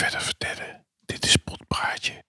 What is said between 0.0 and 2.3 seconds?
verder vertellen. Dit is Potpraatje.